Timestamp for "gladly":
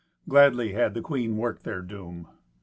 0.27-0.71